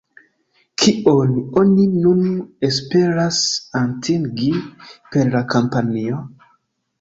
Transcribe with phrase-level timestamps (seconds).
[0.83, 2.23] Kion oni nun
[2.69, 3.37] esperas
[3.83, 4.49] atingi
[5.13, 6.19] per la kampanjo?